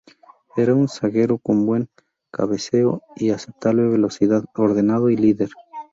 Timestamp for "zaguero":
0.87-1.37